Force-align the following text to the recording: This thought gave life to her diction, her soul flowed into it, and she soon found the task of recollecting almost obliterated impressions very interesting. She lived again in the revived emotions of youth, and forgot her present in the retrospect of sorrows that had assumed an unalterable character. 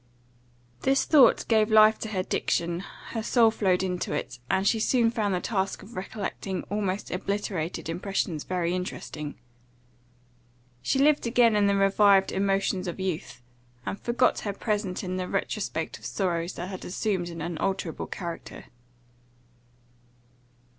This 0.81 1.05
thought 1.05 1.47
gave 1.47 1.69
life 1.69 1.99
to 1.99 2.07
her 2.09 2.23
diction, 2.23 2.79
her 3.09 3.21
soul 3.21 3.51
flowed 3.51 3.83
into 3.83 4.13
it, 4.13 4.39
and 4.49 4.67
she 4.67 4.79
soon 4.79 5.11
found 5.11 5.35
the 5.35 5.39
task 5.39 5.83
of 5.83 5.95
recollecting 5.95 6.63
almost 6.71 7.11
obliterated 7.11 7.87
impressions 7.87 8.43
very 8.43 8.73
interesting. 8.73 9.35
She 10.81 10.97
lived 10.97 11.27
again 11.27 11.55
in 11.55 11.67
the 11.67 11.75
revived 11.75 12.31
emotions 12.31 12.87
of 12.87 12.99
youth, 12.99 13.43
and 13.85 13.99
forgot 14.01 14.39
her 14.39 14.53
present 14.53 15.03
in 15.03 15.17
the 15.17 15.27
retrospect 15.27 15.99
of 15.99 16.05
sorrows 16.07 16.53
that 16.53 16.69
had 16.69 16.83
assumed 16.83 17.29
an 17.29 17.39
unalterable 17.39 18.07
character. 18.07 18.65